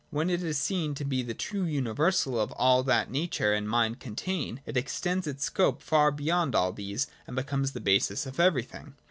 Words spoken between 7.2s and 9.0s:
and beaomes the basis of everything.